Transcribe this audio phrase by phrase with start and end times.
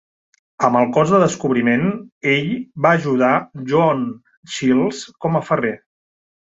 [0.67, 1.85] Amb el Cos de Descobriment,
[2.37, 2.49] ell
[2.87, 3.31] va ajudar
[3.75, 4.05] John
[4.57, 5.77] Shields com a ferrer.